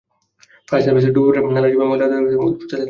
Fire 0.67 0.83
সার্ভিসের 0.85 1.13
ডুবুরিরা 1.15 1.41
নালায় 1.41 1.71
জমে 1.73 1.79
থাকা 1.81 1.85
ময়লা-আবর্জনার 1.89 2.21
মধ্যে 2.21 2.29
তাকে 2.29 2.43
খুঁজতে 2.43 2.65
থাকেন। 2.69 2.79